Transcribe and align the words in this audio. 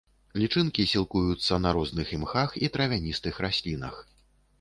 Лічынкі 0.43 0.85
сілкуюцца 0.91 1.59
на 1.65 1.73
розных 1.77 2.13
імхах 2.17 2.57
і 2.63 2.71
травяністых 2.79 3.39
раслінах. 3.47 4.01